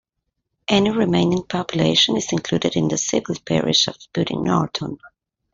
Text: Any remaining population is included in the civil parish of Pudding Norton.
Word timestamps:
Any 0.67 0.89
remaining 0.89 1.43
population 1.43 2.17
is 2.17 2.31
included 2.31 2.75
in 2.75 2.87
the 2.87 2.97
civil 2.97 3.35
parish 3.45 3.87
of 3.87 3.97
Pudding 4.13 4.43
Norton. 4.45 4.97